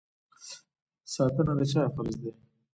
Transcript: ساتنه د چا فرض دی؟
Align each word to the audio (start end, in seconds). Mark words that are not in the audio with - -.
ساتنه 1.13 1.53
د 1.57 1.61
چا 1.71 1.83
فرض 1.93 2.15
دی؟ 2.21 2.31